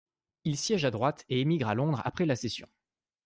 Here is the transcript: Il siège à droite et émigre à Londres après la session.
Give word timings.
Il 0.45 0.57
siège 0.57 0.83
à 0.83 0.89
droite 0.89 1.25
et 1.29 1.41
émigre 1.41 1.67
à 1.67 1.75
Londres 1.75 2.01
après 2.05 2.25
la 2.25 2.35
session. 2.35 2.67